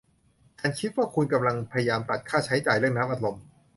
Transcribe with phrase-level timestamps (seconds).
[0.59, 3.35] ฉันคิดว่าคุณกำลังพยายามตัดค่าใช้จ่ายเรื่องน้ำอัดลม